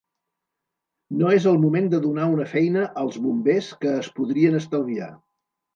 No 1.19 1.33
és 1.35 1.45
el 1.51 1.59
moment 1.67 1.91
de 1.93 2.01
donar 2.07 2.27
una 2.39 2.49
feina 2.57 2.89
als 3.05 3.23
bombers 3.27 3.73
que 3.85 3.97
es 4.03 4.13
podrien 4.19 4.63
estalviar. 4.67 5.17